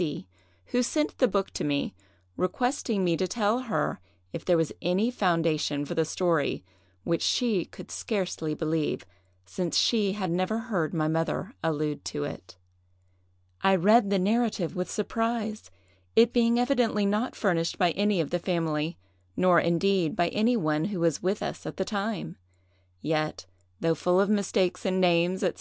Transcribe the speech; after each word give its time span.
C——, 0.00 0.28
who 0.66 0.80
sent 0.80 1.18
the 1.18 1.26
book 1.26 1.50
to 1.54 1.64
me, 1.64 1.92
requesting 2.36 3.02
me 3.02 3.16
to 3.16 3.26
tell 3.26 3.62
her 3.62 3.98
if 4.32 4.44
there 4.44 4.56
was 4.56 4.70
any 4.80 5.10
foundation 5.10 5.84
for 5.84 5.96
the 5.96 6.04
story, 6.04 6.62
which 7.02 7.20
she 7.20 7.64
could 7.64 7.90
scarcely 7.90 8.54
believe, 8.54 9.04
since 9.44 9.76
she 9.76 10.12
had 10.12 10.30
never 10.30 10.56
heard 10.58 10.94
my 10.94 11.08
mother 11.08 11.52
allude 11.64 12.04
to 12.04 12.22
it. 12.22 12.56
I 13.60 13.74
read 13.74 14.08
the 14.10 14.20
narrative 14.20 14.76
with 14.76 14.88
surprise, 14.88 15.68
it 16.14 16.32
being 16.32 16.60
evidently 16.60 17.04
not 17.04 17.34
furnished 17.34 17.76
by 17.76 17.90
any 17.90 18.20
of 18.20 18.30
the 18.30 18.38
family, 18.38 18.96
nor 19.36 19.58
indeed 19.58 20.14
by 20.14 20.28
any 20.28 20.56
one 20.56 20.84
who 20.84 21.00
was 21.00 21.24
with 21.24 21.42
us 21.42 21.66
at 21.66 21.76
the 21.76 21.84
time! 21.84 22.36
yet, 23.00 23.46
though 23.80 23.96
full 23.96 24.20
of 24.20 24.28
mistakes 24.30 24.86
in 24.86 25.00
names, 25.00 25.40
&c. 25.40 25.54